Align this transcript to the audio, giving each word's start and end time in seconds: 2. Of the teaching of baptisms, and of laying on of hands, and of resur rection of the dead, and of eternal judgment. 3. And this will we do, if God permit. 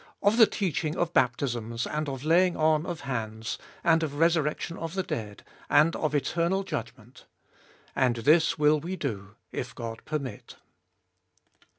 2. 0.23 0.27
Of 0.29 0.37
the 0.37 0.47
teaching 0.47 0.97
of 0.97 1.13
baptisms, 1.13 1.85
and 1.85 2.09
of 2.09 2.23
laying 2.23 2.57
on 2.57 2.87
of 2.87 3.01
hands, 3.01 3.59
and 3.83 4.01
of 4.01 4.13
resur 4.13 4.49
rection 4.51 4.75
of 4.79 4.95
the 4.95 5.03
dead, 5.03 5.43
and 5.69 5.95
of 5.95 6.15
eternal 6.15 6.63
judgment. 6.63 7.25
3. 7.93 8.03
And 8.03 8.15
this 8.15 8.57
will 8.57 8.79
we 8.79 8.95
do, 8.95 9.35
if 9.51 9.75
God 9.75 10.01
permit. 10.05 10.55